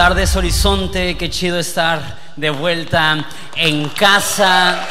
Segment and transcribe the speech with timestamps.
[0.00, 3.22] Tardes Horizonte, qué chido estar de vuelta
[3.54, 4.82] en casa.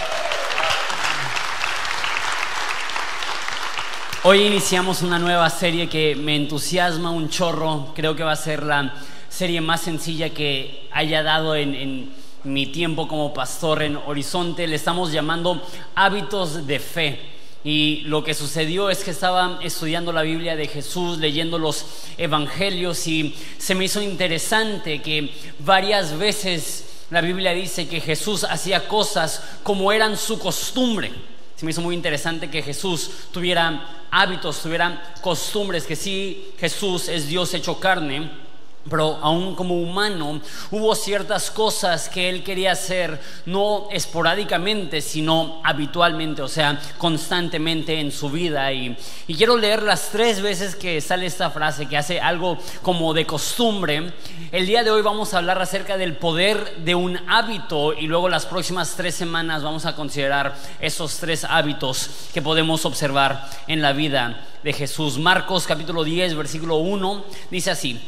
[4.22, 8.62] Hoy iniciamos una nueva serie que me entusiasma un chorro, creo que va a ser
[8.62, 8.94] la
[9.30, 12.14] serie más sencilla que haya dado en, en
[12.44, 15.60] mi tiempo como pastor en Horizonte, le estamos llamando
[15.96, 17.39] hábitos de fe.
[17.64, 21.86] Y lo que sucedió es que estaba estudiando la Biblia de Jesús, leyendo los
[22.18, 28.88] evangelios y se me hizo interesante que varias veces la Biblia dice que Jesús hacía
[28.88, 31.12] cosas como eran su costumbre.
[31.56, 37.28] Se me hizo muy interesante que Jesús tuviera hábitos, tuviera costumbres, que sí, Jesús es
[37.28, 38.49] Dios hecho carne
[38.88, 40.40] pero aún como humano
[40.72, 48.12] hubo ciertas cosas que él quería hacer no esporádicamente, sino habitualmente, o sea, constantemente en
[48.12, 48.72] su vida.
[48.72, 53.14] Y, y, quiero leer las tres veces que sale esta frase, que hace algo como
[53.14, 54.14] de costumbre.
[54.52, 58.30] El día de hoy vamos a hablar acerca del poder de un hábito y luego
[58.30, 63.92] las próximas tres semanas vamos a considerar esos tres hábitos que podemos observar en la
[63.92, 65.18] vida de Jesús.
[65.18, 68.00] Marcos capítulo 10, versículo 1, dice así.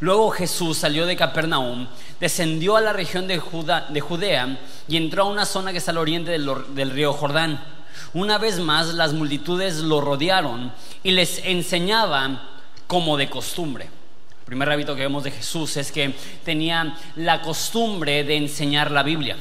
[0.00, 1.86] Luego Jesús salió de Capernaum,
[2.18, 6.30] descendió a la región de, Judea y entró a una zona que está al oriente
[6.30, 7.62] del, del río Jordán.
[8.14, 12.48] Una vez más las multitudes lo rodearon y les enseñaba
[12.86, 13.84] como de costumbre.
[13.84, 16.14] El primer hábito que vemos de Jesús es que
[16.44, 19.36] tenía la costumbre de enseñar la Biblia.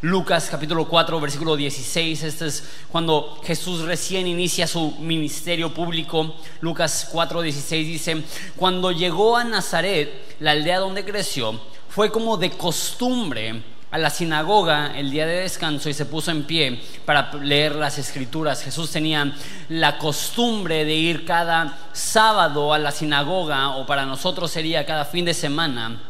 [0.00, 6.36] Lucas capítulo 4, versículo 16, este es cuando Jesús recién inicia su ministerio público.
[6.60, 8.22] Lucas 4, 16 dice,
[8.54, 13.60] cuando llegó a Nazaret, la aldea donde creció, fue como de costumbre
[13.90, 17.98] a la sinagoga el día de descanso y se puso en pie para leer las
[17.98, 18.62] escrituras.
[18.62, 19.34] Jesús tenía
[19.68, 25.24] la costumbre de ir cada sábado a la sinagoga o para nosotros sería cada fin
[25.24, 26.00] de semana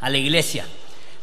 [0.00, 0.64] a la iglesia.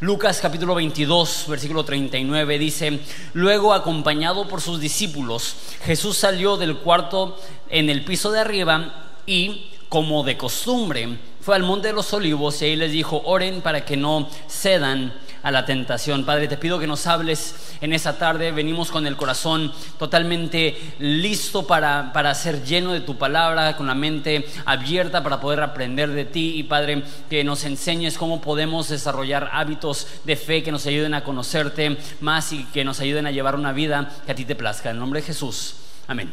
[0.00, 3.00] Lucas capítulo 22, versículo 39 dice,
[3.32, 7.36] luego acompañado por sus discípulos, Jesús salió del cuarto
[7.68, 12.62] en el piso de arriba y, como de costumbre, fue al monte de los olivos
[12.62, 15.12] y ahí les dijo, oren para que no cedan
[15.42, 16.24] a la tentación.
[16.24, 18.52] Padre, te pido que nos hables en esa tarde.
[18.52, 23.94] Venimos con el corazón totalmente listo para, para ser lleno de tu palabra, con la
[23.94, 26.54] mente abierta para poder aprender de ti.
[26.56, 31.24] Y Padre, que nos enseñes cómo podemos desarrollar hábitos de fe que nos ayuden a
[31.24, 34.90] conocerte más y que nos ayuden a llevar una vida que a ti te plazca.
[34.90, 35.76] En nombre de Jesús.
[36.06, 36.32] Amén.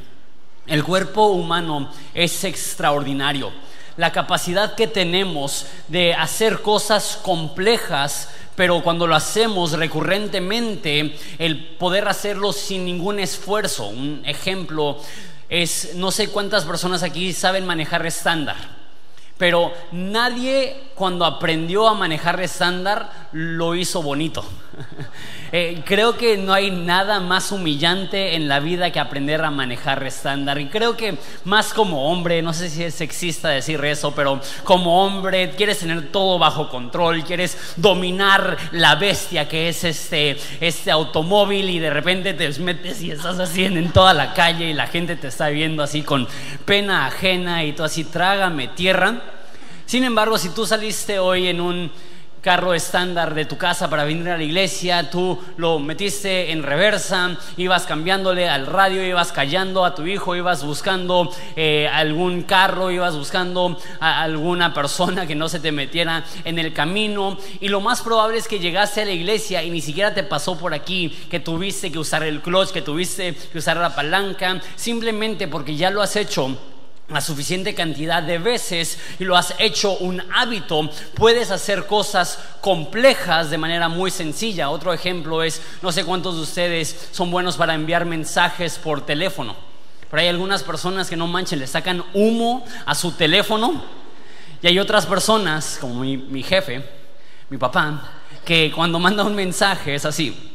[0.68, 3.52] El cuerpo humano es extraordinario.
[3.98, 12.08] La capacidad que tenemos de hacer cosas complejas pero cuando lo hacemos recurrentemente, el poder
[12.08, 13.88] hacerlo sin ningún esfuerzo.
[13.88, 14.98] Un ejemplo
[15.50, 18.56] es, no sé cuántas personas aquí saben manejar estándar,
[19.38, 24.44] pero nadie cuando aprendió a manejar estándar lo hizo bonito.
[25.52, 30.04] Eh, creo que no hay nada más humillante en la vida que aprender a manejar
[30.04, 30.60] estándar.
[30.60, 35.06] Y creo que más como hombre, no sé si es sexista decir eso, pero como
[35.06, 41.70] hombre quieres tener todo bajo control, quieres dominar la bestia que es este, este automóvil
[41.70, 45.16] y de repente te metes y estás así en toda la calle y la gente
[45.16, 46.28] te está viendo así con
[46.66, 49.22] pena ajena y tú así trágame tierra.
[49.86, 51.92] Sin embargo, si tú saliste hoy en un
[52.46, 57.36] carro estándar de tu casa para venir a la iglesia, tú lo metiste en reversa,
[57.58, 63.18] ibas cambiándole al radio, ibas callando a tu hijo, ibas buscando eh, algún carro, ibas
[63.18, 67.36] buscando a alguna persona que no se te metiera en el camino.
[67.62, 70.56] Y lo más probable es que llegaste a la iglesia y ni siquiera te pasó
[70.56, 75.48] por aquí que tuviste que usar el clutch, que tuviste que usar la palanca, simplemente
[75.48, 76.56] porque ya lo has hecho
[77.08, 83.52] la suficiente cantidad de veces y lo has hecho un hábito, puedes hacer cosas complejas
[83.52, 84.70] de manera muy sencilla.
[84.70, 89.56] Otro ejemplo es, no sé cuántos de ustedes son buenos para enviar mensajes por teléfono,
[90.10, 93.84] pero hay algunas personas que no manchen, le sacan humo a su teléfono
[94.62, 96.84] y hay otras personas, como mi, mi jefe,
[97.50, 98.14] mi papá,
[98.44, 100.52] que cuando manda un mensaje es así.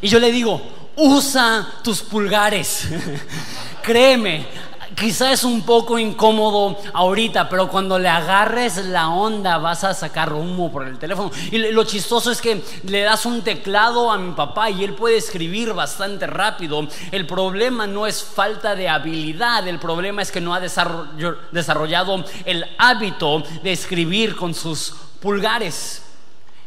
[0.00, 2.88] Y yo le digo, usa tus pulgares.
[3.82, 4.46] Créeme,
[4.94, 10.32] quizá es un poco incómodo ahorita, pero cuando le agarres la onda vas a sacar
[10.32, 11.30] humo por el teléfono.
[11.50, 15.16] Y lo chistoso es que le das un teclado a mi papá y él puede
[15.16, 16.86] escribir bastante rápido.
[17.10, 22.64] El problema no es falta de habilidad, el problema es que no ha desarrollado el
[22.78, 26.02] hábito de escribir con sus pulgares.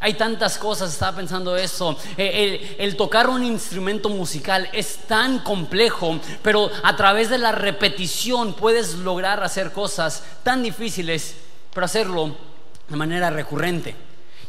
[0.06, 1.98] Hay tantas cosas, estaba pensando eso.
[2.16, 8.54] Eh, el, tocar un instrumento musical es tan complejo, pero a través de la repetición
[8.54, 11.38] puedes lograr hacer cosas tan difíciles,
[11.74, 12.36] pero hacerlo
[12.88, 13.96] de manera recurrente.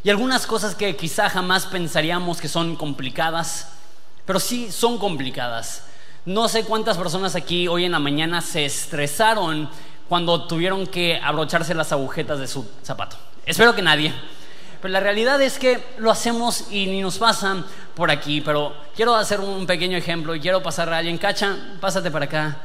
[0.05, 3.69] Y algunas cosas que quizá jamás pensaríamos que son complicadas,
[4.27, 5.85] pero sí son complicadas.
[6.27, 9.71] No sé cuántas personas aquí hoy en la mañana se estresaron
[10.07, 13.17] cuando tuvieron que abrocharse las agujetas de su zapato.
[13.47, 14.13] Espero que nadie.
[14.81, 17.65] Pero la realidad es que lo hacemos y ni nos pasan
[17.95, 18.41] por aquí.
[18.41, 21.19] Pero quiero hacer un pequeño ejemplo y quiero pasar a alguien.
[21.19, 22.57] Cacha, pásate para acá.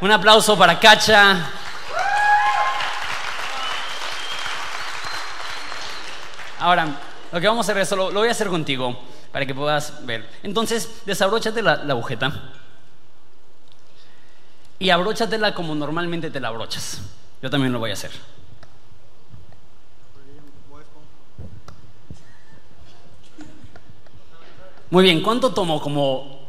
[0.00, 1.50] Un aplauso para Cacha.
[6.60, 6.88] Ahora,
[7.30, 8.98] lo que vamos a hacer es, lo, lo voy a hacer contigo
[9.32, 10.28] para que puedas ver.
[10.42, 12.32] Entonces, desabróchate la, la agujeta
[14.78, 17.00] y abróchatela como normalmente te la abrochas.
[17.42, 18.10] Yo también lo voy a hacer.
[24.90, 25.80] Muy bien, ¿cuánto tomó?
[25.80, 26.40] Como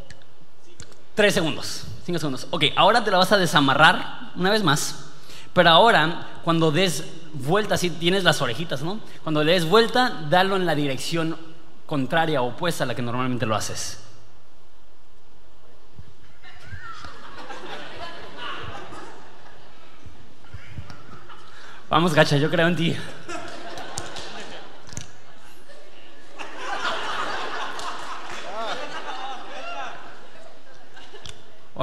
[1.14, 2.48] tres segundos, cinco segundos.
[2.52, 5.08] Ok, ahora te la vas a desamarrar una vez más.
[5.54, 7.04] Pero ahora, cuando des
[7.34, 9.00] vuelta, si tienes las orejitas, ¿no?
[9.24, 11.36] Cuando le des vuelta, dalo en la dirección
[11.86, 14.04] contraria, opuesta a la que normalmente lo haces.
[21.90, 22.96] Vamos, gacha, yo creo en ti.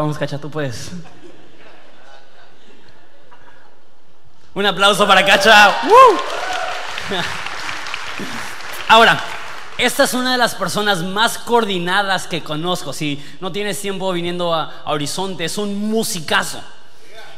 [0.07, 0.93] Vamos, Cacha, tú puedes.
[4.55, 5.67] Un aplauso para Cacha.
[8.89, 9.21] Ahora,
[9.77, 12.93] esta es una de las personas más coordinadas que conozco.
[12.93, 16.61] Si no tienes tiempo viniendo a, Horizonte, es un musicazo.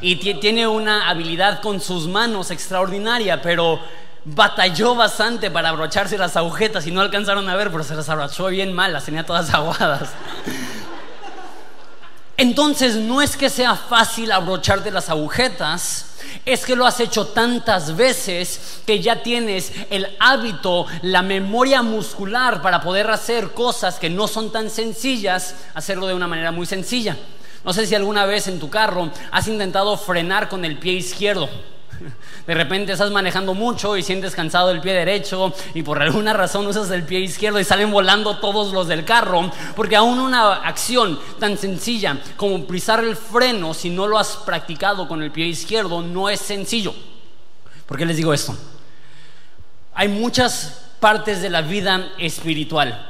[0.03, 3.81] Y tiene una habilidad con sus manos extraordinaria, pero
[4.27, 8.49] batalló bastante para abrocharse las agujetas y no alcanzaron a ver, pero se las abrochó
[8.49, 10.11] bien mal, las tenía todas aguadas.
[12.39, 16.07] Entonces no es que sea fácil abrocharte las agujetas,
[16.45, 22.63] es que lo has hecho tantas veces que ya tienes el hábito, la memoria muscular
[22.63, 27.17] para poder hacer cosas que no son tan sencillas, hacerlo de una manera muy sencilla.
[27.65, 31.49] No sé si alguna vez en tu carro has intentado frenar con el pie izquierdo.
[32.47, 36.67] De repente estás manejando mucho y sientes cansado el pie derecho y por alguna razón
[36.67, 41.19] usas el pie izquierdo y salen volando todos los del carro, porque aún una acción
[41.39, 46.03] tan sencilla como pisar el freno, si no lo has practicado con el pie izquierdo,
[46.03, 46.95] no es sencillo.
[47.87, 48.57] ¿Por qué les digo esto?
[49.95, 53.08] Hay muchas partes de la vida espiritual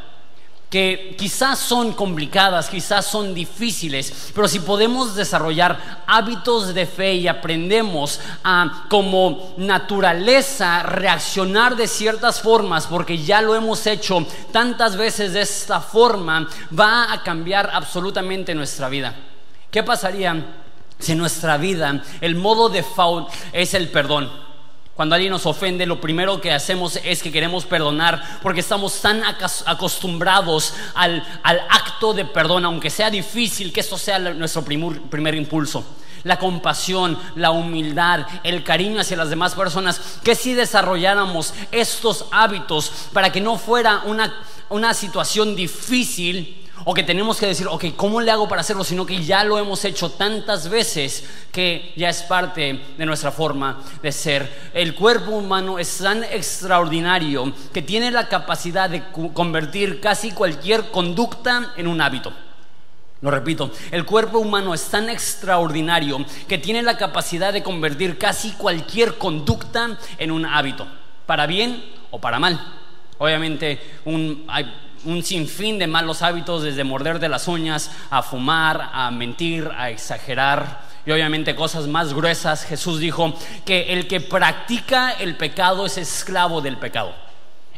[0.70, 7.28] que quizás son complicadas, quizás son difíciles, pero si podemos desarrollar hábitos de fe y
[7.28, 15.32] aprendemos a como naturaleza reaccionar de ciertas formas, porque ya lo hemos hecho tantas veces
[15.32, 16.46] de esta forma,
[16.78, 19.14] va a cambiar absolutamente nuestra vida.
[19.70, 20.44] ¿Qué pasaría
[20.98, 24.47] si nuestra vida el modo default es el perdón?
[24.98, 29.22] Cuando alguien nos ofende, lo primero que hacemos es que queremos perdonar porque estamos tan
[29.64, 35.84] acostumbrados al, acto de perdón, aunque sea difícil que eso sea nuestro primer, primer impulso.
[36.24, 42.90] La compasión, la humildad, el cariño hacia las demás personas, que si desarrolláramos estos hábitos
[43.12, 44.34] para que no fuera una,
[44.68, 48.84] una situación difícil, o que tenemos que decir, ok, ¿cómo le hago para hacerlo?
[48.84, 53.82] Sino que ya lo hemos hecho tantas veces que ya es parte de nuestra forma
[54.02, 54.70] de ser.
[54.74, 61.72] El cuerpo humano es tan extraordinario que tiene la capacidad de convertir casi cualquier conducta
[61.76, 62.32] en un hábito.
[63.20, 68.52] Lo repito, el cuerpo humano es tan extraordinario que tiene la capacidad de convertir casi
[68.52, 70.86] cualquier conducta en un hábito,
[71.26, 72.60] para bien o para mal.
[73.18, 74.46] Obviamente, un,
[75.04, 79.90] un sinfín de malos hábitos, desde morder de las uñas, a fumar, a mentir, a
[79.90, 82.64] exagerar y obviamente cosas más gruesas.
[82.64, 83.32] Jesús dijo
[83.64, 87.14] que el que practica el pecado es esclavo del pecado.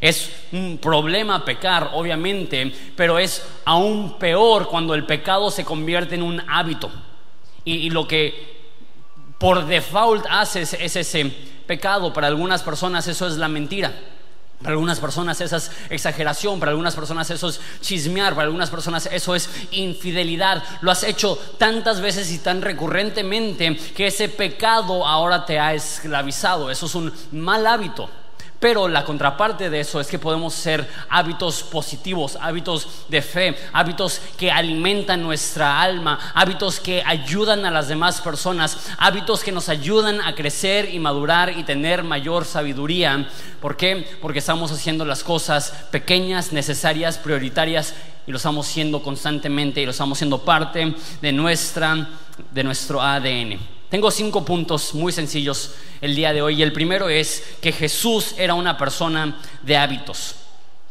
[0.01, 6.23] Es un problema pecar, obviamente, pero es aún peor cuando el pecado se convierte en
[6.23, 6.91] un hábito.
[7.65, 8.59] Y, lo que
[9.39, 11.27] por default haces es ese
[11.67, 12.13] pecado.
[12.13, 13.93] Para algunas personas eso es la mentira.
[14.63, 19.09] Para algunas personas eso es exageración, para algunas personas eso es chismear, para algunas personas
[19.11, 20.63] eso es infidelidad.
[20.83, 26.71] Lo has hecho tantas veces y tan recurrentemente que ese pecado ahora te ha esclavizado.
[26.71, 28.11] Eso es un mal hábito.
[28.61, 34.21] Pero la contraparte de eso es que podemos ser hábitos positivos, hábitos de fe, hábitos
[34.37, 40.21] que alimentan nuestra alma, hábitos que ayudan a las demás personas, hábitos que nos ayudan
[40.21, 43.27] a crecer y madurar y tener mayor sabiduría.
[43.63, 44.07] ¿Por qué?
[44.21, 47.95] Porque estamos haciendo las cosas pequeñas, necesarias, prioritarias
[48.27, 52.09] y lo estamos haciendo constantemente y lo estamos haciendo parte de nuestra
[52.53, 53.80] de nuestro ADN.
[53.91, 56.63] Tengo cinco puntos muy sencillos el día de hoy.
[56.63, 60.37] el primero es que Jesús era una persona de hábitos.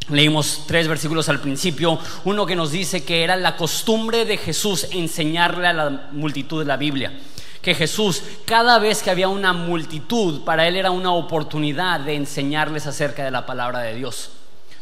[0.10, 1.98] Leímos tres versículos al principio.
[2.26, 6.66] Uno que nos dice que era la costumbre de Jesús enseñarle a la multitud de
[6.66, 7.18] la Biblia.
[7.62, 12.86] Que Jesús, cada vez que había una multitud, para él era una oportunidad de enseñarles
[12.86, 14.32] acerca de la palabra de Dios.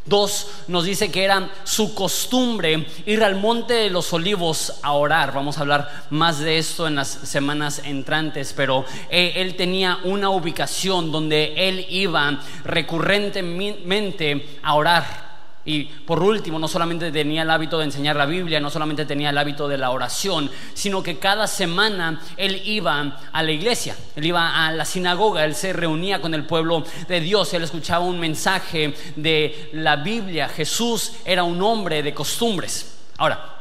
[0.08, 5.34] Dos, nos dice que era su costumbre ir al monte de los olivos a orar.
[5.34, 10.30] Vamos a hablar más de esto en las semanas entrantes, pero eh, él tenía una
[10.30, 15.27] ubicación donde él iba recurrentemente a orar.
[15.68, 19.32] Y por último, no solamente tenía el hábito de enseñar la Biblia, no solamente tenía
[19.32, 24.28] el hábito de la oración, sino que cada semana él iba a la iglesia, él
[24.28, 28.18] iba a la sinagoga, él se reunía con el pueblo de Dios, él escuchaba un
[28.18, 30.48] mensaje de la Biblia.
[30.48, 33.00] Jesús era un hombre de costumbres.
[33.18, 33.57] Ahora,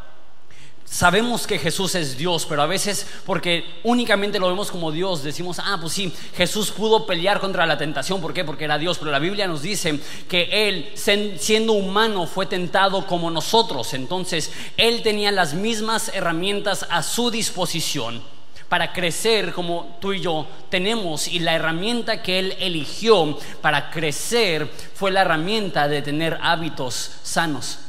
[0.88, 5.58] Sabemos que Jesús es Dios, pero a veces porque únicamente lo vemos como Dios, decimos,
[5.58, 8.44] ah, pues sí, Jesús pudo pelear contra la tentación, ¿por qué?
[8.44, 13.32] Porque era Dios, pero la Biblia nos dice que Él, siendo humano, fue tentado como
[13.32, 18.22] nosotros, entonces Él tenía las mismas herramientas a su disposición
[18.68, 24.70] para crecer como tú y yo tenemos y la herramienta que Él eligió para crecer
[24.94, 27.80] fue la herramienta de tener hábitos sanos.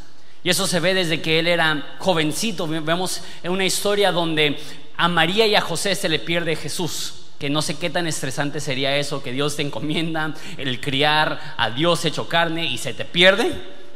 [0.43, 2.67] Y eso se ve desde que él era jovencito.
[2.67, 4.57] Vemos una historia donde
[4.95, 7.13] a María y a José se le pierde Jesús.
[7.39, 11.69] Que no sé qué tan estresante sería eso, que Dios te encomienda el criar a
[11.69, 13.51] Dios hecho carne y se te pierde.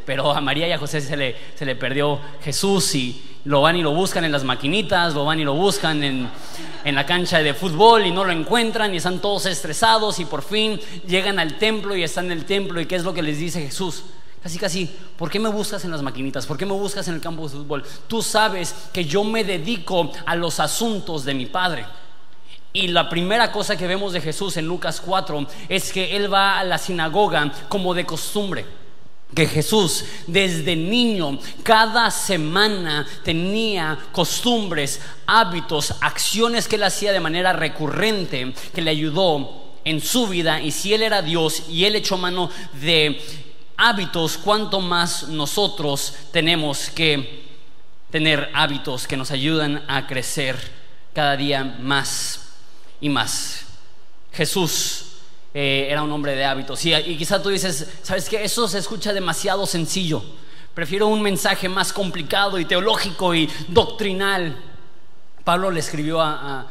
[0.05, 3.75] Pero a María y a José se le, se le perdió Jesús y lo van
[3.77, 6.29] y lo buscan en las maquinitas, lo van y lo buscan en,
[6.83, 10.43] en la cancha de fútbol y no lo encuentran y están todos estresados y por
[10.43, 13.39] fin llegan al templo y están en el templo y qué es lo que les
[13.39, 14.03] dice Jesús.
[14.41, 16.47] Casi, casi, ¿por qué me buscas en las maquinitas?
[16.47, 17.83] ¿Por qué me buscas en el campo de fútbol?
[18.07, 21.85] Tú sabes que yo me dedico a los asuntos de mi Padre.
[22.73, 26.57] Y la primera cosa que vemos de Jesús en Lucas 4 es que Él va
[26.57, 28.65] a la sinagoga como de costumbre.
[29.35, 37.53] Que Jesús desde niño cada semana tenía costumbres, hábitos, acciones que Él hacía de manera
[37.53, 40.59] recurrente que le ayudó en su vida.
[40.59, 42.49] Y si Él era Dios y Él echó mano
[42.81, 43.50] de
[43.81, 47.49] hábitos, cuanto más nosotros tenemos que
[48.11, 50.55] tener hábitos que nos ayudan a crecer
[51.13, 52.53] cada día más
[52.99, 53.65] y más.
[54.31, 55.05] Jesús
[55.53, 58.43] eh, era un hombre de hábitos y, quizá tú dices, ¿sabes qué?
[58.43, 60.23] Eso se escucha demasiado sencillo.
[60.75, 64.55] Prefiero un mensaje más complicado y teológico y doctrinal.
[65.43, 66.67] Pablo le escribió a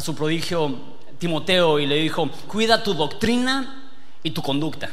[0.00, 3.90] su prodigio Timoteo y le dijo, cuida tu doctrina
[4.22, 4.90] y tu conducta.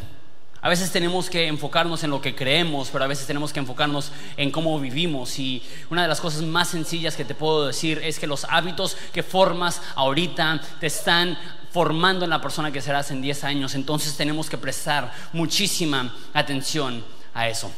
[0.64, 4.14] A veces tenemos que enfocarnos en lo que creemos, pero a veces tenemos que enfocarnos
[4.38, 5.38] en cómo vivimos.
[5.38, 8.96] Y una de las cosas más sencillas que te puedo decir es que los hábitos
[9.12, 11.38] que formas ahorita te están
[11.74, 13.76] formando en la persona que serás en 10 años.
[13.76, 17.04] Entonces tenemos que prestar muchísima atención
[17.34, 17.70] a eso.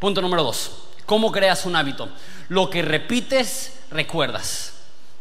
[0.00, 0.72] Punto número dos.
[1.06, 2.08] ¿Cómo creas un hábito?
[2.48, 4.72] Lo que repites, recuerdas.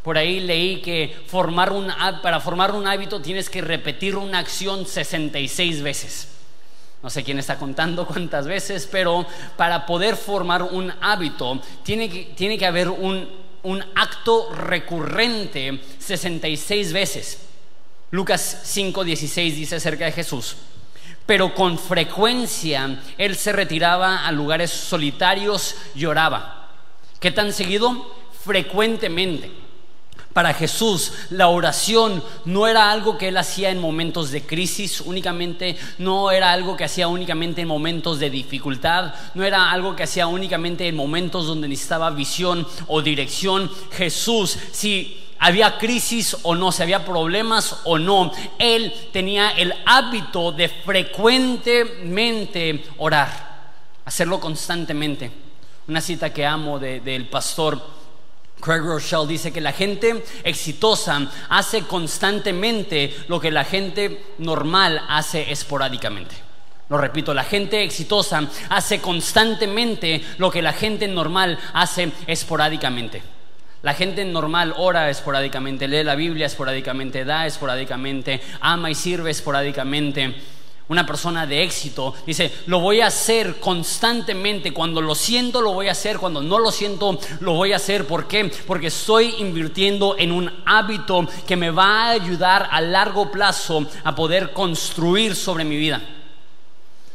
[0.01, 4.87] Por ahí leí que formar un, para formar un hábito tienes que repetir una acción
[4.87, 6.40] 66 veces.
[7.03, 9.25] No sé quién está contando cuántas veces, pero
[9.57, 13.27] para poder formar un hábito tiene que, tiene que haber un,
[13.63, 17.47] un acto recurrente 66 veces.
[18.11, 20.57] Lucas 5:16 dice acerca de Jesús,
[21.25, 26.69] pero con frecuencia él se retiraba a lugares solitarios y oraba.
[27.19, 28.15] ¿Qué tan seguido?
[28.43, 29.51] Frecuentemente.
[30.33, 35.75] Para Jesús la oración no era algo que él hacía en momentos de crisis únicamente,
[35.97, 40.27] no era algo que hacía únicamente en momentos de dificultad, no era algo que hacía
[40.27, 43.69] únicamente en momentos donde necesitaba visión o dirección.
[43.91, 50.53] Jesús, si había crisis o no, si había problemas o no, él tenía el hábito
[50.53, 53.73] de frecuentemente orar,
[54.05, 55.29] hacerlo constantemente.
[55.87, 58.00] Una cita que amo del pastor
[58.61, 65.51] Craig Rochelle dice que la gente exitosa hace constantemente lo que la gente normal hace
[65.51, 66.35] esporádicamente.
[66.89, 73.21] Lo repito, la gente exitosa hace constantemente lo que la gente normal hace esporádicamente.
[73.81, 80.35] La gente normal ora esporádicamente, lee la Biblia esporádicamente, da esporádicamente, ama y sirve esporádicamente.
[80.91, 85.87] Una persona de éxito, dice, lo voy a hacer constantemente, cuando lo siento lo voy
[85.87, 88.05] a hacer, cuando no lo siento lo voy a hacer.
[88.05, 88.51] ¿Por qué?
[88.67, 94.13] Porque estoy invirtiendo en un hábito que me va a ayudar a largo plazo a
[94.13, 96.01] poder construir sobre mi vida.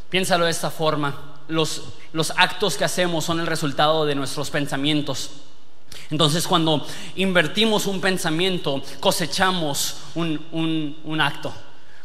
[0.09, 1.83] Piénsalo de esta forma, los,
[2.15, 5.33] los actos que hacemos son el resultado de nuestros pensamientos.
[6.11, 11.53] Entonces cuando invertimos un pensamiento, cosechamos un, un acto.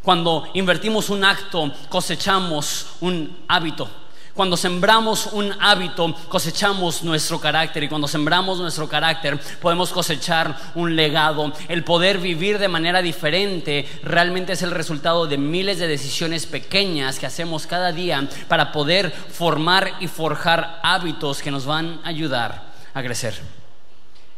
[0.03, 3.87] Cuando invertimos un acto, cosechamos un hábito.
[4.33, 10.95] Cuando sembramos un hábito, cosechamos nuestro carácter y cuando sembramos nuestro carácter, podemos cosechar un
[10.95, 11.51] legado.
[11.67, 17.19] El poder vivir de manera diferente realmente es el resultado de miles de decisiones pequeñas
[17.19, 22.71] que hacemos cada día para poder formar y forjar hábitos que nos van a ayudar
[22.93, 23.35] a crecer.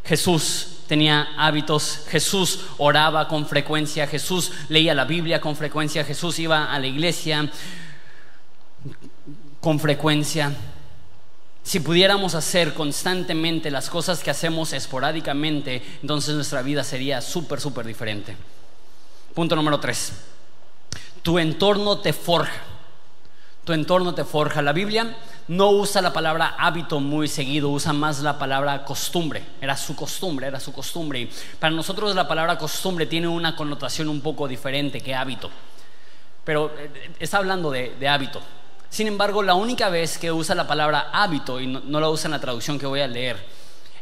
[0.03, 6.71] Jesús tenía hábitos, Jesús oraba con frecuencia, Jesús leía la Biblia con frecuencia, Jesús iba
[6.71, 7.49] a la iglesia
[9.59, 10.51] con frecuencia.
[11.63, 17.87] Si pudiéramos hacer constantemente las cosas que hacemos esporádicamente, entonces nuestra vida sería súper, súper
[17.87, 18.37] diferente.
[19.33, 20.13] Punto número tres.
[21.23, 22.61] Tu entorno te forja.
[23.63, 24.61] Tu entorno te forja.
[24.61, 29.43] La Biblia no usa la palabra hábito muy seguido, usa más la palabra costumbre.
[29.61, 31.21] Era su costumbre, era su costumbre.
[31.21, 35.49] Y para nosotros la palabra costumbre tiene una connotación un poco diferente que hábito.
[36.43, 38.41] Pero eh, está hablando de, hábito.
[38.89, 42.27] Sin embargo, la única vez que usa la palabra hábito, y no, no la usa
[42.27, 43.37] en la traducción que voy a leer,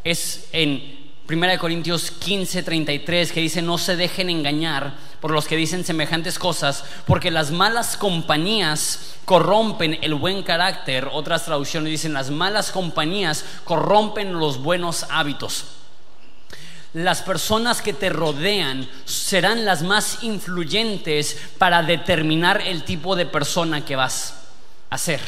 [0.03, 5.55] es en 1 Corintios 15, 33, que dice, no se dejen engañar por los que
[5.55, 11.09] dicen semejantes cosas, porque las malas compañías corrompen el buen carácter.
[11.13, 15.65] Otras traducciones dicen, las malas compañías corrompen los buenos hábitos.
[16.93, 23.85] Las personas que te rodean serán las más influyentes para determinar el tipo de persona
[23.85, 24.33] que vas
[24.89, 25.21] a ser.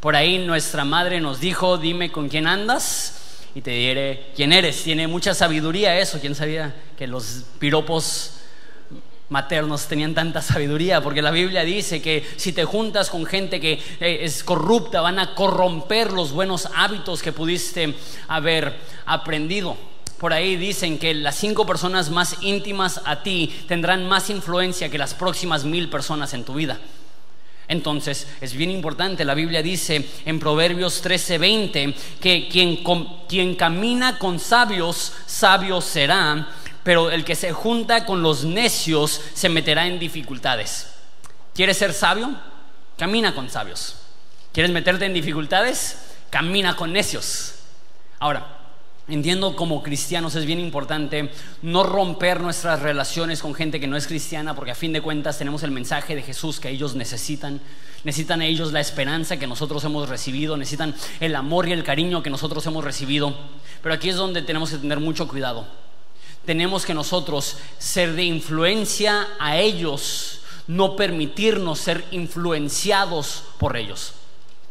[0.00, 3.20] Por ahí nuestra madre nos dijo, dime con quién andas
[3.54, 4.82] y te diré quién eres.
[4.82, 6.18] Tiene mucha sabiduría eso.
[6.20, 8.39] ¿Quién sabía que los piropos
[9.30, 11.00] maternos tenían tanta sabiduría?
[11.00, 15.18] Porque la Biblia dice que si te juntas con gente que eh, es corrupta, van
[15.18, 17.94] a corromper los buenos hábitos que pudiste
[18.28, 19.76] haber aprendido.
[20.18, 24.98] Por ahí dicen que las cinco personas más íntimas a ti tendrán más influencia que
[24.98, 26.78] las próximas mil personas en tu vida.
[27.70, 35.12] Entonces, es bien importante, la Biblia dice en Proverbios 13:20 que quien, camina con sabios,
[35.24, 36.48] sabio será,
[36.82, 40.88] pero el que se junta con los necios se meterá en dificultades.
[41.54, 42.34] ¿Quieres ser sabio?
[42.96, 43.96] Camina con sabios.
[44.52, 45.98] ¿Quieres meterte en dificultades?
[46.30, 47.54] Camina con necios.
[48.18, 48.60] Ahora,
[49.10, 51.30] Entiendo como cristianos es bien importante
[51.62, 55.36] no romper nuestras relaciones con gente que no es cristiana porque a fin de cuentas
[55.36, 57.60] tenemos el mensaje de Jesús que ellos necesitan.
[58.04, 62.30] Necesitan ellos la esperanza que nosotros hemos recibido, necesitan el amor y el cariño que
[62.30, 63.34] nosotros hemos recibido.
[63.82, 65.66] Pero aquí es donde tenemos que tener mucho cuidado.
[66.44, 74.14] Tenemos que nosotros ser de influencia a ellos, no permitirnos ser influenciados por ellos.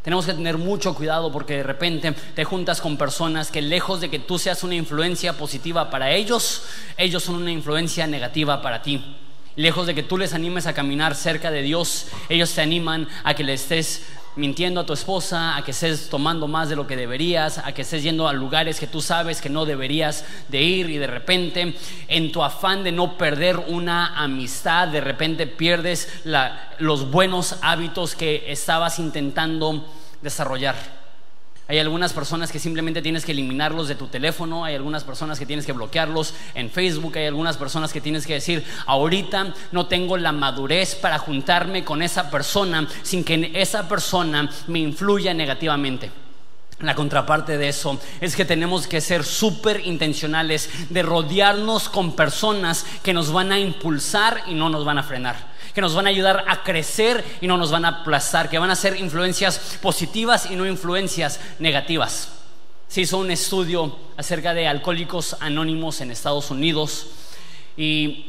[0.01, 4.09] Tenemos que tener mucho cuidado porque de repente te juntas con personas que lejos de
[4.09, 6.63] que tú seas una influencia positiva para ellos,
[6.97, 9.17] ellos son una influencia negativa para ti.
[9.57, 13.33] Lejos de que tú les animes a caminar cerca de Dios, ellos te animan a
[13.33, 14.03] que le estés
[14.39, 17.81] mintiendo a tu esposa, a que estés tomando más de lo que deberías, a que
[17.81, 21.75] estés yendo a lugares que tú sabes que no deberías de ir y de repente
[22.07, 26.21] en tu afán de no perder una amistad, de repente pierdes
[26.79, 29.85] los buenos hábitos que estabas intentando
[30.21, 30.98] desarrollar.
[31.69, 35.45] Hay algunas personas que simplemente tienes que eliminarlos de tu teléfono, hay algunas personas que
[35.45, 40.17] tienes que bloquearlos en Facebook, hay algunas personas que tienes que decir, ahorita no tengo
[40.17, 46.09] la madurez para juntarme con esa persona sin que esa persona me influya negativamente.
[46.79, 52.83] La contraparte de eso es que tenemos que ser súper intencionales de rodearnos con personas
[53.03, 56.09] que nos van a impulsar y no nos van a frenar que nos van a
[56.09, 60.49] ayudar a crecer y no nos van a aplazar, que van a ser influencias positivas
[60.49, 62.29] y no influencias negativas.
[62.87, 67.07] Se hizo un estudio acerca de alcohólicos anónimos en Estados Unidos
[67.77, 68.25] y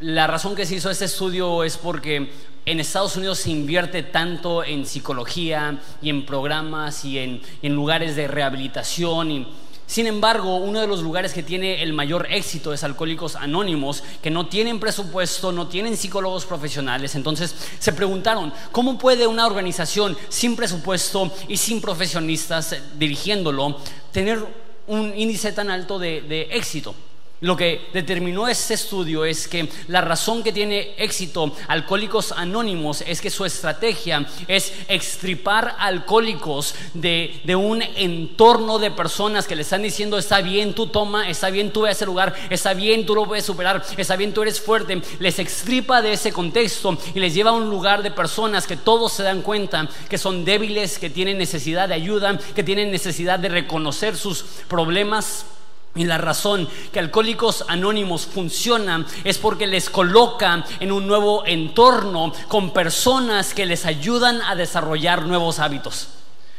[0.00, 2.32] la razón que se hizo este estudio es porque
[2.66, 8.16] en Estados Unidos se invierte tanto en psicología y en programas y en, en lugares
[8.16, 9.46] de rehabilitación y
[9.90, 14.30] sin embargo, uno de los lugares que tiene el mayor éxito es Alcohólicos Anónimos, que
[14.30, 17.16] no tienen presupuesto, no tienen psicólogos profesionales.
[17.16, 23.78] Entonces se preguntaron, ¿cómo puede una organización sin presupuesto y sin profesionistas dirigiéndolo
[24.12, 24.46] tener
[24.86, 26.94] un índice tan alto de, éxito?
[27.42, 33.22] Lo que determinó este estudio es que la razón que tiene éxito Alcohólicos Anónimos es
[33.22, 39.82] que su estrategia es extripar alcohólicos de, de, un entorno de personas que le están
[39.82, 43.14] diciendo está bien, tú toma, está bien, tú ve a ese lugar, está bien, tú
[43.14, 45.00] lo puedes superar, está bien, tú eres fuerte.
[45.18, 49.14] Les extripa de ese contexto y les lleva a un lugar de personas que todos
[49.14, 53.48] se dan cuenta que son débiles, que tienen necesidad de ayuda, que tienen necesidad de
[53.48, 55.46] reconocer sus problemas
[55.94, 62.32] y la razón que Alcohólicos Anónimos funcionan es porque les coloca en un nuevo entorno
[62.48, 66.08] con personas que les ayudan a desarrollar nuevos hábitos.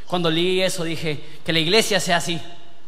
[0.05, 2.39] Cuando leí eso dije que la iglesia sea así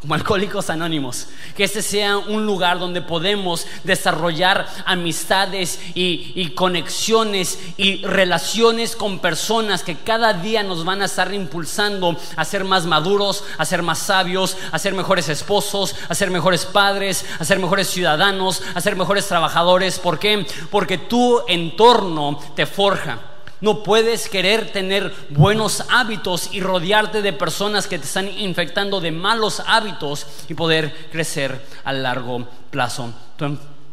[0.03, 8.03] como Alcohólicos Anónimos, que este sea un lugar donde podemos desarrollar amistades y, conexiones y
[8.03, 13.45] relaciones con personas que cada día nos van a estar impulsando a ser más maduros,
[13.57, 17.87] a ser más sabios, a ser mejores esposos, a ser mejores padres, a ser mejores
[17.87, 19.99] ciudadanos, a ser mejores trabajadores.
[19.99, 20.45] ¿Por qué?
[20.69, 23.32] Porque tu entorno te forja.
[23.63, 29.13] No puedes querer tener buenos hábitos y rodearte de personas que te están infectando de
[29.13, 33.13] malos hábitos y poder crecer a largo plazo.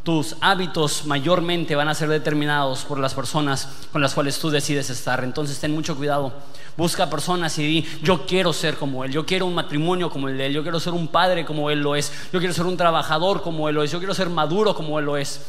[0.02, 4.90] tus hábitos mayormente van a ser determinados por las personas con las cuales tú decides
[4.90, 5.22] estar.
[5.22, 6.32] Entonces ten mucho cuidado.
[6.76, 10.36] Busca personas y di, yo quiero ser como él, yo quiero un matrimonio como el
[10.36, 12.76] de él, yo quiero ser un padre como él lo es, yo quiero ser un
[12.76, 15.40] trabajador como él lo es, yo quiero ser maduro como él lo es.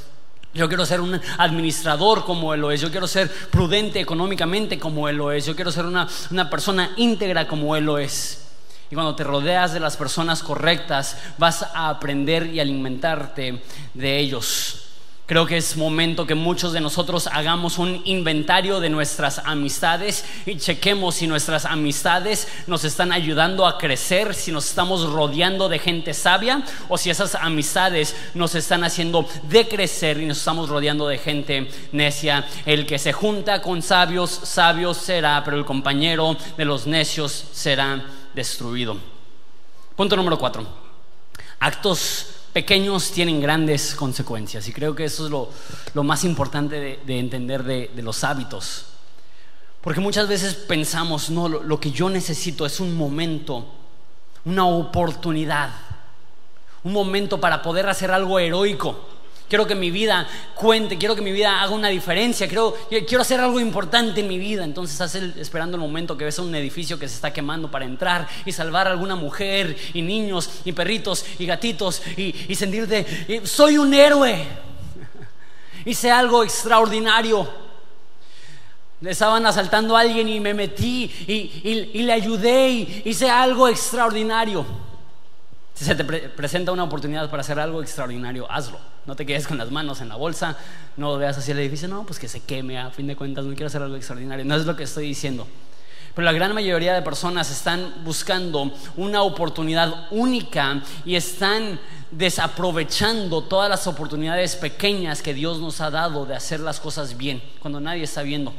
[0.54, 2.82] Yo quiero ser un administrador como Él lo es.
[2.82, 5.46] Yo quiero ser prudente económicamente como Él lo es.
[5.46, 8.48] Yo quiero ser una, una, persona íntegra como Él lo es.
[8.90, 13.62] Y cuando te rodeas de las personas correctas, vas a aprender y alimentarte
[13.94, 14.90] de ellos.
[15.27, 20.57] Creo que es momento que muchos de nosotros hagamos un inventario de nuestras amistades y
[20.57, 26.13] chequemos si nuestras amistades nos están ayudando a crecer, si nos estamos rodeando de gente
[26.13, 31.69] sabia o si esas amistades nos están haciendo decrecer y nos estamos rodeando de gente
[31.93, 32.45] necia.
[32.65, 38.03] El que se junta con sabios, sabios será, pero el compañero de los necios será
[38.34, 38.97] destruido.
[39.95, 40.67] Punto número cuatro.
[41.60, 44.68] Actos pequeños tienen grandes consecuencias.
[44.68, 45.32] Y creo que eso es
[45.94, 48.86] lo, más importante de, entender de, los hábitos.
[49.82, 53.66] Porque muchas veces pensamos, no, lo que yo necesito es un momento,
[54.46, 55.72] una oportunidad,
[56.84, 59.11] un momento para poder hacer algo heroico
[59.52, 62.74] quiero que mi vida cuente, quiero que mi vida haga una diferencia, quiero,
[63.06, 64.64] quiero hacer algo importante en mi vida.
[64.64, 68.30] Entonces estás esperando el momento que ves un edificio que se está quemando para entrar
[68.46, 73.94] y salvar a alguna mujer y niños y perritos y gatitos y, sentirte, soy un
[73.94, 74.48] héroe.
[75.86, 77.46] Hice algo extraordinario.
[79.02, 84.64] Estaban asaltando a alguien y me metí y, y le ayudé y hice algo extraordinario.
[85.74, 88.90] Si se te presenta una oportunidad para hacer algo extraordinario, hazlo.
[89.06, 90.56] No te quedes con las manos en la bolsa,
[90.98, 93.52] no veas así el edificio, no, pues que se queme, a fin de cuentas, no
[93.52, 94.46] quiero hacer algo extraordinario.
[94.46, 95.48] No es lo que estoy diciendo.
[96.14, 101.80] Pero la gran mayoría de personas están buscando una oportunidad única y están
[102.12, 107.42] desaprovechando todas las oportunidades pequeñas que Dios nos ha dado de hacer las cosas bien,
[107.60, 108.54] cuando nadie está viendo.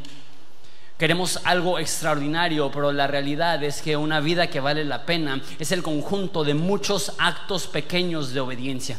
[0.99, 5.73] Queremos algo extraordinario, pero la realidad es que una vida que vale la pena es
[5.73, 8.99] el conjunto de muchos actos pequeños de obediencia.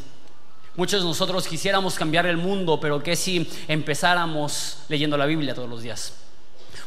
[0.76, 5.70] Muchos de nosotros quisiéramos cambiar el mundo, pero ¿qué si empezáramos leyendo la Biblia todos
[5.70, 6.14] los días?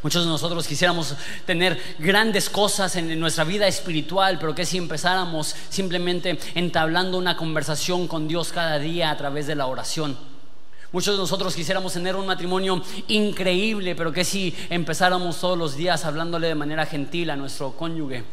[0.02, 1.14] Muchos de nosotros quisiéramos
[1.46, 8.08] tener grandes cosas en nuestra vida espiritual, pero ¿qué si empezáramos simplemente entablando una conversación
[8.08, 10.18] con Dios cada día a través de la oración?
[10.90, 16.04] Muchos de nosotros quisiéramos tener un matrimonio increíble, pero que si empezáramos todos los días
[16.04, 18.24] hablándole de manera gentil a nuestro cónyuge.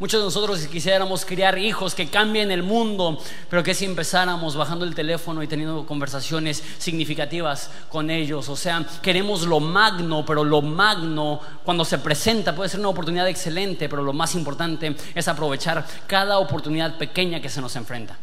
[0.00, 3.16] Muchos de nosotros quisiéramos criar hijos que cambien el mundo,
[3.48, 8.48] pero que si empezáramos bajando el teléfono y teniendo conversaciones significativas con ellos.
[8.48, 13.28] O sea, queremos lo magno, pero lo magno cuando se presenta puede ser una oportunidad
[13.28, 18.18] excelente, pero lo más importante es aprovechar cada oportunidad pequeña que se nos enfrenta.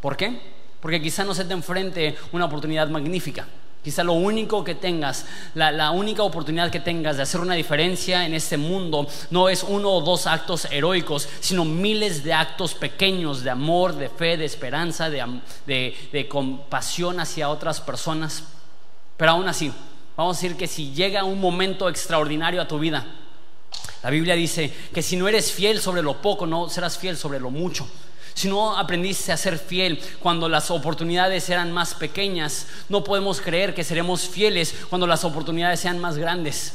[0.00, 0.40] ¿Por qué?
[0.80, 3.46] Porque quizá no se te enfrente una oportunidad magnífica.
[3.82, 8.32] Quizá lo único que tengas, la, única oportunidad que tengas de hacer una diferencia en
[8.32, 13.50] este mundo no es uno o dos actos heroicos, sino miles de actos pequeños de
[13.50, 18.44] amor, de fe, de esperanza, de, de compasión hacia otras personas.
[19.16, 19.72] Pero aún así,
[20.16, 23.04] vamos a decir que si llega un momento extraordinario a tu vida,
[24.04, 27.40] la Biblia dice que si no eres fiel sobre lo poco, no serás fiel sobre
[27.40, 27.88] lo mucho.
[28.34, 33.74] Si no aprendiste a ser fiel cuando las oportunidades eran más pequeñas, no podemos creer
[33.74, 36.74] que seremos fieles cuando las oportunidades sean más grandes.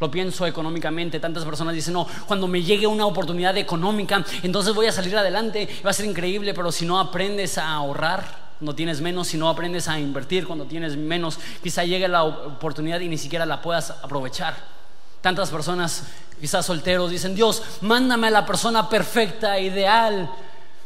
[0.00, 4.86] Lo pienso económicamente, tantas personas dicen, no, cuando me llegue una oportunidad económica, entonces voy
[4.86, 9.00] a salir adelante, va a ser increíble, pero si no aprendes a ahorrar, cuando tienes
[9.00, 13.18] menos, si no aprendes a invertir cuando tienes menos, quizá llegue la oportunidad y ni
[13.18, 14.56] siquiera la puedas aprovechar.
[15.20, 16.04] Tantas personas,
[16.40, 20.30] quizás solteros, dicen, Dios, mándame a la persona perfecta, ideal,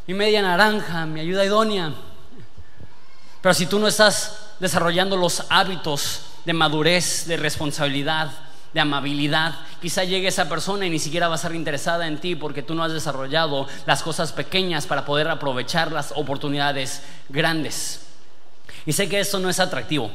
[0.07, 1.93] mi media naranja, mi ayuda idónea.
[3.41, 8.31] Pero si tú no estás desarrollando los hábitos de madurez, de responsabilidad,
[8.73, 9.55] de amabilidad.
[9.81, 12.75] Quizá llegue esa persona y ni siquiera va a estar interesada en ti porque tú
[12.75, 18.07] no has desarrollado las cosas pequeñas para poder aprovechar las oportunidades grandes.
[18.87, 20.11] Y sé que esto no es atractivo.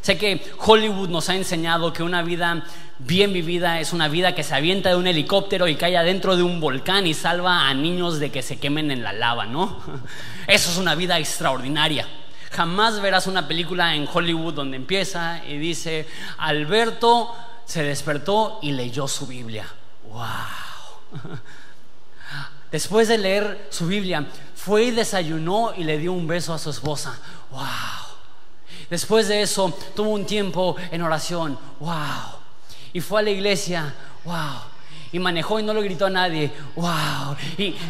[0.00, 2.64] Sé que Hollywood nos ha enseñado que una vida
[2.98, 6.42] bien vivida es una vida que se avienta de un helicóptero y cae adentro de
[6.42, 9.80] un volcán y salva a niños de que se quemen en la lava, ¿no?
[10.46, 12.06] Eso es una vida extraordinaria.
[12.50, 16.08] Jamás verás una película en Hollywood donde empieza y dice,
[16.38, 17.34] Alberto
[17.66, 19.66] se despertó y leyó su Biblia.
[20.10, 20.24] ¡Wow!
[22.72, 26.70] Después de leer su Biblia, fue y desayunó y le dio un beso a su
[26.70, 27.18] esposa.
[27.50, 28.07] ¡Wow!
[28.90, 31.58] Después de eso, tuvo un tiempo en oración.
[31.78, 32.38] ¡Wow!
[32.92, 33.94] Y fue a la iglesia.
[34.24, 34.34] ¡Wow!
[35.12, 36.50] Y manejó y no le gritó a nadie.
[36.74, 37.36] ¡Wow!
[37.58, 37.76] Y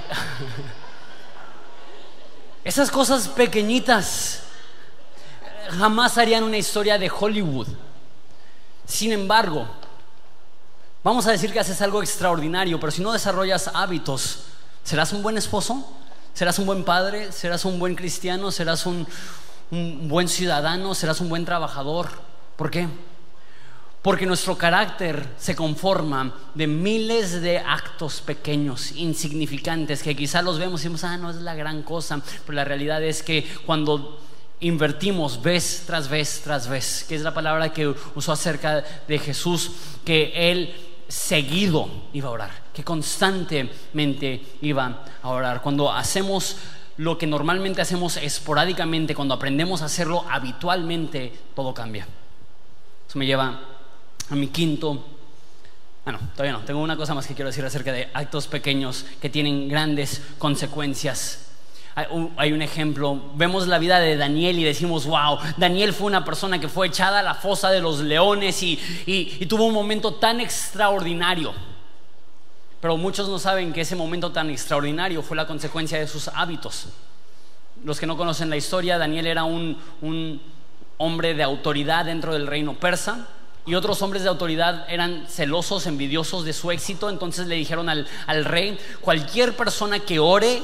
[2.64, 4.42] esas cosas pequeñitas
[5.70, 7.68] jamás harían una historia de Hollywood.
[8.86, 9.68] Sin embargo,
[11.04, 14.40] vamos a decir que haces algo extraordinario, pero si no desarrollas hábitos,
[14.82, 15.92] ¿serás un buen esposo?
[16.34, 17.30] ¿Serás un buen padre?
[17.32, 18.50] ¿Serás un buen cristiano?
[18.50, 19.06] ¿Serás un,
[19.70, 20.94] buen ciudadano?
[20.94, 22.08] ¿Serás un buen trabajador?
[22.56, 22.88] ¿Por qué?
[24.02, 30.80] Porque nuestro carácter se conforma de miles de actos pequeños, insignificantes, que quizás los vemos
[30.80, 34.20] y decimos, ah, no es la gran cosa, pero la realidad es que cuando
[34.60, 39.72] invertimos vez tras vez tras vez, que es la palabra que usó acerca de Jesús,
[40.04, 40.74] que él
[41.08, 45.62] seguido iba a orar, que constantemente iba a orar.
[45.62, 46.56] Cuando hacemos
[46.98, 52.06] lo que normalmente hacemos esporádicamente, cuando aprendemos a hacerlo habitualmente, todo cambia.
[53.08, 53.60] Eso me lleva
[54.28, 55.04] a mi quinto.
[56.04, 59.30] Bueno, todavía no, tengo una cosa más que quiero decir acerca de actos pequeños que
[59.30, 61.48] tienen grandes consecuencias
[62.36, 66.60] hay un ejemplo, vemos la vida de Daniel y decimos, wow, Daniel fue una persona
[66.60, 68.76] que fue echada a la fosa de los leones y,
[69.48, 71.52] tuvo un momento tan extraordinario.
[72.80, 76.86] Pero muchos no saben que ese momento tan extraordinario fue la consecuencia de sus hábitos.
[77.84, 79.78] Los que no conocen la historia, Daniel era un,
[81.00, 83.28] hombre de autoridad dentro del reino persa
[83.64, 88.08] y otros hombres de autoridad eran celosos, envidiosos de su éxito, entonces le dijeron al,
[88.26, 90.60] al rey, cualquier persona que ore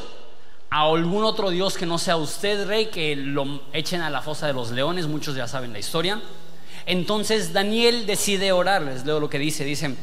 [0.71, 4.49] a algún otro Dios que no sea usted, rey, que lo echen a la fosa
[4.49, 6.21] de los leones, muchos ya saben la historia.
[6.87, 9.95] Entonces Daniel decide orar, les leo lo que dice, dice,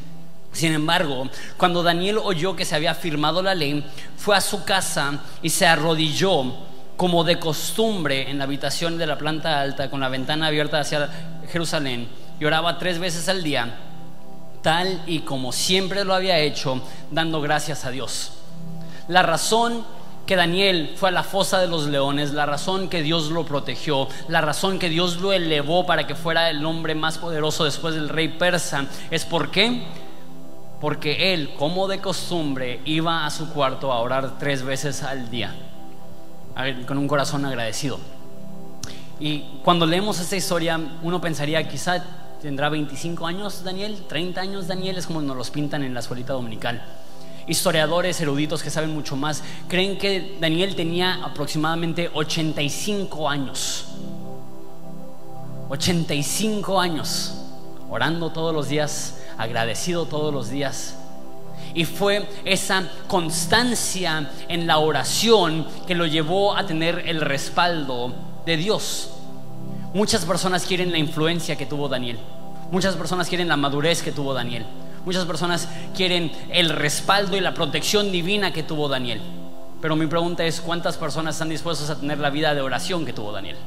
[0.51, 3.85] sin embargo, cuando Daniel oyó que se había firmado la ley,
[4.17, 6.53] fue a su casa y se arrodilló
[6.97, 11.09] como de costumbre en la habitación de la planta alta con la ventana abierta hacia
[11.51, 12.07] Jerusalén
[12.39, 13.75] y oraba tres veces al día,
[14.61, 18.33] tal y como siempre lo había hecho, dando gracias a Dios.
[19.07, 19.83] La razón
[20.25, 24.07] que Daniel fue a la fosa de los leones, la razón que Dios lo protegió,
[24.27, 28.09] la razón que Dios lo elevó para que fuera el hombre más poderoso después del
[28.09, 29.83] rey persa, es por qué?
[30.81, 35.55] Porque él, como de costumbre, iba a su cuarto a orar tres veces al día,
[36.87, 37.99] con un corazón agradecido.
[39.19, 42.03] Y cuando leemos esta historia, uno pensaría, quizá
[42.41, 46.33] tendrá 25 años Daniel, 30 años Daniel, es como nos los pintan en la escuelita
[46.33, 46.81] dominical
[47.47, 53.85] historiadores eruditos que saben mucho más, creen que Daniel tenía aproximadamente 85 años.
[55.69, 57.33] 85 años,
[57.91, 60.95] orando todos los días, agradecido todos los días.
[61.73, 68.13] Y fue esa constancia en la oración que lo llevó a tener el respaldo
[68.45, 69.12] de Dios.
[69.93, 72.17] Muchas personas quieren la influencia que tuvo Daniel.
[72.71, 74.65] Muchas personas quieren la madurez que tuvo Daniel.
[75.06, 79.21] Muchas personas quieren el respaldo y la protección divina que tuvo Daniel.
[79.82, 83.12] Pero mi pregunta es, ¿cuántas personas están dispuestas a tener la vida de oración que
[83.13, 83.58] tuvo Daniel?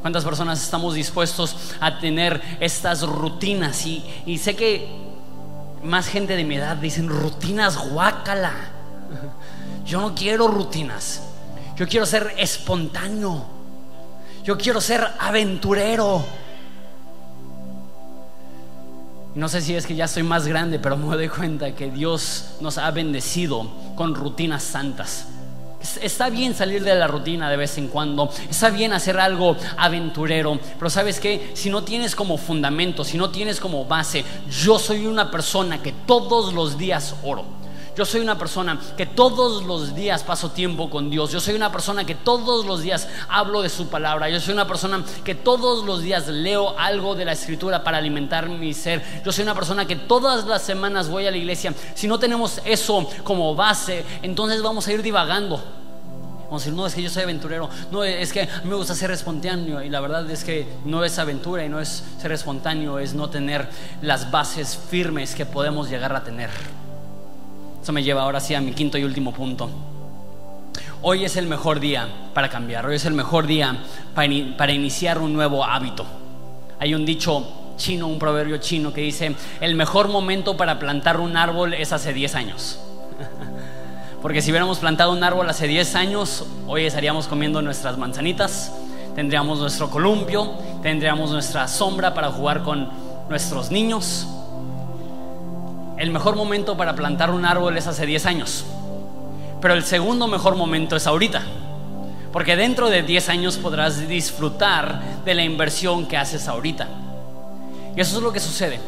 [0.00, 3.84] ¿Cuántas personas estamos dispuestos a tener estas rutinas?
[3.86, 4.88] Y, sé que
[5.82, 8.52] más gente de mi edad dicen rutinas guácala.
[9.84, 11.22] Yo no quiero rutinas.
[11.76, 13.44] Yo quiero ser espontáneo.
[14.42, 16.24] Yo quiero ser aventurero.
[19.34, 22.56] No sé si es que ya soy más grande, pero me doy cuenta que Dios
[22.60, 25.26] nos ha bendecido con rutinas santas.
[26.02, 30.58] Está bien salir de la rutina de vez en cuando, está bien hacer algo aventurero,
[30.78, 35.06] pero sabes que si no tienes como fundamento, si no tienes como base, yo soy
[35.06, 37.59] una persona que todos los días oro.
[37.96, 41.32] Yo soy una persona que todos los días paso tiempo con Dios.
[41.32, 44.28] Yo soy una persona que todos los días hablo de su palabra.
[44.28, 48.48] Yo soy una persona que todos los días leo algo de la escritura para alimentar
[48.48, 49.22] mi ser.
[49.24, 51.74] Yo soy una persona que todas las semanas voy a la iglesia.
[51.94, 55.62] Si no tenemos eso como base, entonces vamos a ir divagando.
[56.44, 57.68] Vamos a decir, no, es que yo soy aventurero.
[57.92, 59.82] No, es que a mí me gusta ser espontáneo.
[59.82, 63.30] Y la verdad es que no es aventura y no es ser espontáneo, es no
[63.30, 63.68] tener
[64.02, 66.50] las bases firmes que podemos llegar a tener.
[67.82, 69.70] Eso me lleva ahora sí a mi quinto y último punto.
[71.02, 73.78] Hoy es el mejor día para cambiar, hoy es el mejor día
[74.14, 76.04] para, iniciar un nuevo hábito.
[76.78, 81.38] Hay un dicho chino, un proverbio chino que dice, el mejor momento para plantar un
[81.38, 82.78] árbol es hace 10 años.
[84.22, 88.70] Porque si hubiéramos plantado un árbol hace 10 años, hoy estaríamos comiendo nuestras manzanitas,
[89.14, 92.90] tendríamos nuestro columpio, tendríamos nuestra sombra para jugar con
[93.30, 94.26] nuestros niños,
[96.00, 98.64] el mejor momento para plantar un árbol es hace 10 años,
[99.60, 101.42] pero el segundo mejor momento es ahorita,
[102.32, 106.88] porque dentro de 10 años podrás disfrutar de la inversión que haces ahorita.
[107.94, 108.80] Y eso es lo que sucede.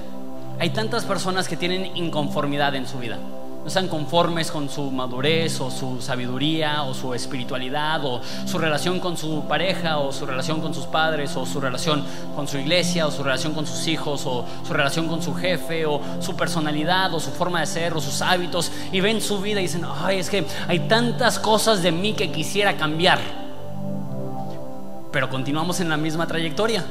[0.58, 3.18] Hay tantas personas que tienen inconformidad en su vida
[3.62, 8.98] no están conformes con su madurez o su sabiduría o su espiritualidad o su relación
[8.98, 13.06] con su pareja o su relación con sus padres o su relación con su iglesia
[13.06, 17.14] o su relación con sus hijos o su relación con su jefe o su personalidad
[17.14, 20.18] o su forma de ser o sus hábitos y ven su vida y dicen, ay,
[20.18, 23.20] es que hay tantas cosas de mí que quisiera cambiar.
[25.12, 26.84] Pero continuamos en la misma trayectoria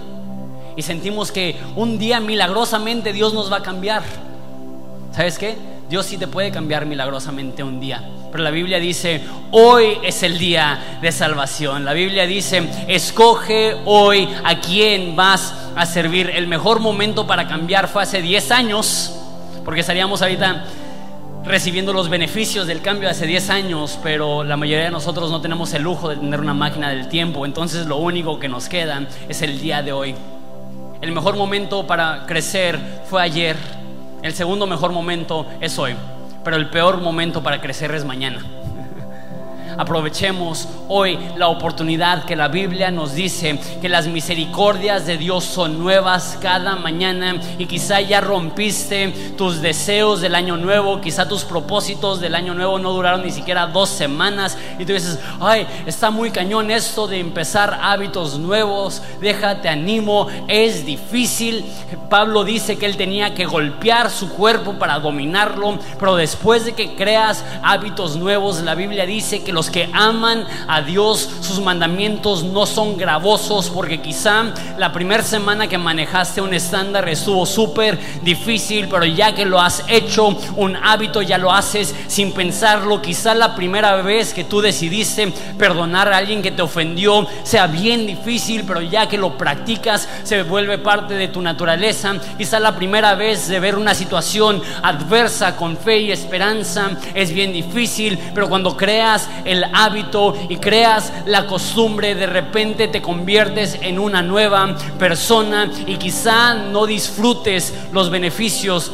[0.77, 4.03] y sentimos que un día milagrosamente Dios nos va a cambiar.
[5.11, 5.80] ¿Sabes qué?
[5.91, 8.01] Dios sí te puede cambiar milagrosamente un día.
[8.31, 9.19] Pero la Biblia dice,
[9.51, 11.83] hoy es el día de salvación.
[11.83, 16.31] La Biblia dice, escoge hoy a quién vas a servir.
[16.33, 19.13] El mejor momento para cambiar fue hace 10 años,
[19.65, 20.63] porque estaríamos ahorita
[21.43, 25.73] recibiendo los beneficios del cambio hace 10 años, pero la mayoría de nosotros no tenemos
[25.73, 27.45] el lujo de tener una máquina del tiempo.
[27.45, 30.15] Entonces lo único que nos queda es el día de hoy.
[31.01, 33.80] El mejor momento para crecer fue ayer
[34.21, 35.95] el segundo mejor momento es hoy,
[36.43, 38.60] pero el peor momento para crecer es mañana.
[39.77, 45.79] Aprovechemos hoy la oportunidad que la Biblia nos dice que las misericordias de Dios son
[45.79, 52.19] nuevas cada mañana y quizá ya rompiste tus deseos del año nuevo, quizá tus propósitos
[52.19, 56.31] del año nuevo no duraron ni siquiera dos semanas y tú dices, ay, está muy
[56.31, 61.65] cañón esto de empezar hábitos nuevos, déjate animo, es difícil.
[62.09, 66.95] Pablo dice que él tenía que golpear su cuerpo para dominarlo, pero después de que
[66.95, 72.65] creas hábitos nuevos, la Biblia dice que los que aman a Dios, sus mandamientos no
[72.65, 79.05] son gravosos, porque quizá la primera semana que manejaste un estándar estuvo súper difícil, pero
[79.05, 83.01] ya que lo has hecho un hábito, ya lo haces sin pensarlo.
[83.01, 88.07] Quizá la primera vez que tú decidiste perdonar a alguien que te ofendió sea bien
[88.07, 92.15] difícil, pero ya que lo practicas se vuelve parte de tu naturaleza.
[92.37, 97.53] Quizá la primera vez de ver una situación adversa con fe y esperanza es bien
[97.53, 103.99] difícil, pero cuando creas el hábito y creas la costumbre, de repente te conviertes en
[103.99, 108.91] una nueva persona y quizá no disfrutes los beneficios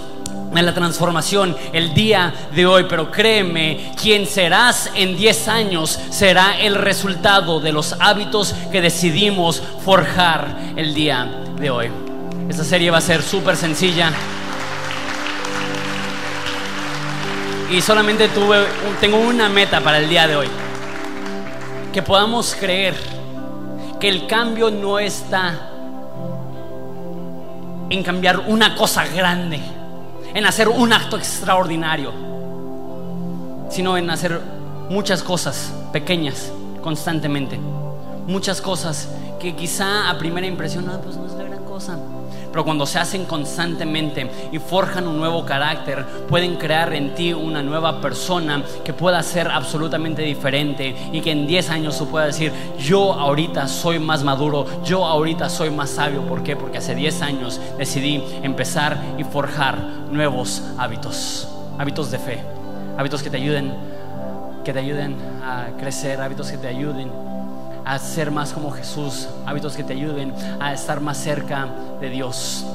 [0.52, 6.60] de la transformación el día de hoy, pero créeme, quien serás en 10 años será
[6.60, 11.92] el resultado de los hábitos que decidimos forjar el día de hoy.
[12.50, 14.12] Esta serie va a ser súper sencilla.
[17.70, 18.66] Y solamente tuve,
[19.02, 20.48] tengo una meta para el día de hoy.
[21.92, 22.96] Que podamos creer
[24.00, 25.70] que el cambio no está
[27.90, 29.60] en cambiar una cosa grande,
[30.34, 32.14] en hacer un acto extraordinario,
[33.70, 34.40] sino en hacer
[34.90, 36.52] muchas cosas pequeñas
[36.82, 37.60] constantemente,
[38.28, 39.10] muchas cosas
[39.42, 41.98] que quizá a primera impresión no, pues no es la gran cosa
[42.58, 47.62] pero cuando se hacen constantemente y forjan un nuevo carácter, pueden crear en ti una
[47.62, 52.52] nueva persona que pueda ser absolutamente diferente y que en 10 años tú puedas decir,
[52.80, 56.24] yo ahorita soy más maduro, yo ahorita soy más sabio.
[56.24, 56.56] ¿Por qué?
[56.56, 59.78] Porque hace 10 años decidí empezar y forjar
[60.12, 61.48] nuevos hábitos,
[61.78, 62.40] hábitos de fe,
[62.98, 63.72] hábitos que te ayuden,
[64.66, 67.37] que te ayuden a crecer, hábitos que te ayuden
[67.88, 71.70] a ser más como Jesús, hábitos que te ayuden a estar más cerca
[72.02, 72.66] de Dios.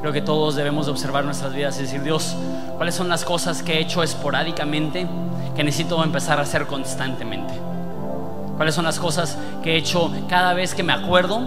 [0.00, 2.34] Creo que todos debemos observar nuestras vidas y decir, Dios,
[2.76, 5.06] ¿cuáles son las cosas que he hecho esporádicamente
[5.54, 7.54] que necesito empezar a hacer constantemente?
[8.56, 11.40] ¿Cuáles son las cosas que he hecho cada vez que me acuerdo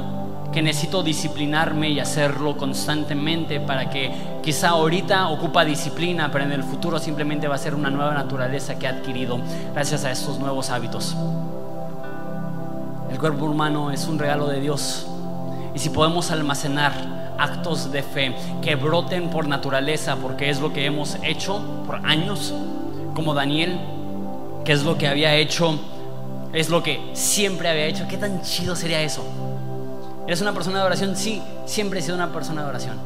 [0.54, 6.64] que necesito disciplinarme y hacerlo constantemente para que quizá ahorita ocupa disciplina, pero en el
[6.64, 9.40] futuro simplemente va a ser una nueva naturaleza que he adquirido
[9.74, 11.16] gracias a estos nuevos hábitos.
[13.22, 15.06] Cuerpo humano es un regalo de Dios
[15.76, 20.88] y si podemos almacenar actos de fe que broten por naturaleza, porque es lo que
[20.88, 22.52] hemos hecho por años,
[23.14, 23.80] como Daniel,
[24.66, 25.80] que es lo que había hecho,
[26.52, 29.24] es lo que siempre había hecho, ¿qué tan chido sería eso?
[30.26, 31.16] ¿Eres una persona de oración?
[31.16, 32.98] Sí, siempre he sido una persona de oración.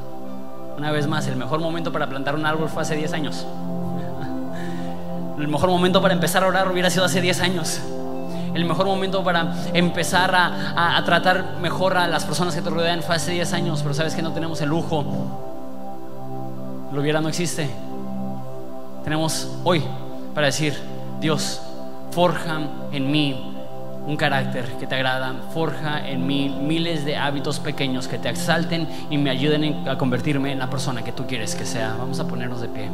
[0.78, 3.45] Una vez más, el mejor momento para plantar un árbol fue hace 10 años.
[5.38, 7.82] El mejor momento para empezar a orar hubiera sido hace 10 años.
[8.55, 13.15] El mejor momento para empezar a, tratar mejor a las personas que te rodean fue
[13.15, 15.05] hace 10 años, pero sabes que no tenemos el lujo.
[16.91, 17.69] Lo hubiera no existe.
[19.03, 19.83] Tenemos hoy
[20.33, 20.73] para decir,
[21.19, 21.61] Dios,
[22.11, 22.61] forja
[22.93, 23.51] en mí
[24.07, 28.87] un carácter que te agrada, forja en mí miles de hábitos pequeños que te exalten
[29.09, 31.95] y me ayuden a convertirme en la persona que tú quieres que sea.
[31.97, 32.89] Vamos a ponernos de pie.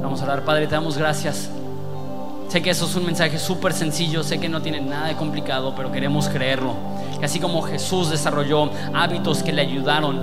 [0.00, 1.50] Vamos a orar, Padre, te damos gracias.
[2.52, 5.72] Sé que eso es un mensaje súper sencillo, sé que no tiene nada de complicado,
[5.74, 6.74] pero queremos creerlo.
[7.18, 10.20] Que así como Jesús desarrolló hábitos que le ayudaron,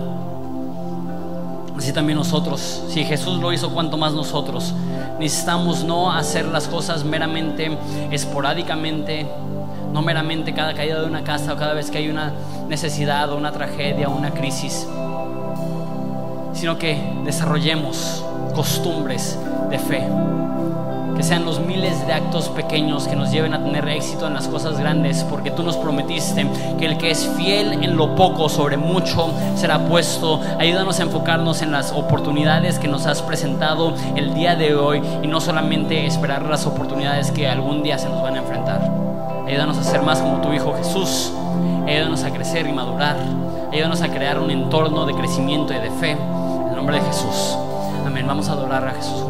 [1.75, 2.83] así también nosotros.
[2.87, 4.75] Si Jesús lo hizo, cuanto más nosotros.
[5.19, 7.75] Necesitamos no hacer las cosas meramente,
[8.11, 9.25] esporádicamente,
[9.91, 12.31] no meramente cada caída de una casa o cada vez que hay una
[12.67, 14.85] necesidad o una tragedia o una crisis,
[16.53, 18.23] sino que desarrollemos
[18.53, 19.35] costumbres
[19.71, 20.07] de fe.
[21.19, 24.47] Que sean los miles de actos pequeños que nos lleven a tener éxito en las
[24.47, 26.47] cosas grandes, porque tú nos prometiste
[26.79, 30.39] que el que es fiel en lo poco sobre mucho será puesto.
[30.57, 35.27] Ayúdanos a enfocarnos en las oportunidades que nos has presentado el día de hoy y
[35.27, 38.89] no solamente esperar las oportunidades que algún día se nos van a enfrentar.
[39.45, 41.33] Ayúdanos a ser más como tu Hijo Jesús.
[41.85, 43.17] Ayúdanos a crecer y madurar.
[43.73, 46.11] Ayúdanos a crear un entorno de crecimiento y de fe.
[46.11, 47.57] En el nombre de Jesús.
[48.07, 48.25] Amén.
[48.25, 49.28] Vamos a adorar a Jesús.